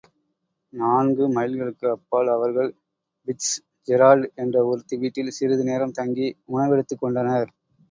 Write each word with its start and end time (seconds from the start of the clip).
நான்கு 0.73 1.25
மைல்களுக்கு 1.35 1.87
அப்பால் 1.89 2.29
அவர்கள் 2.29 2.71
பிட்ஸ்ஜெரால்டு 3.27 4.31
என்ற 4.43 4.65
ஒருத்தி 4.65 4.97
வீட்டில் 4.97 5.35
சிறிது 5.39 5.63
நேரம் 5.71 5.97
தங்கி 6.01 6.27
உணவெடுத்துக்கொண்டனர். 6.51 7.49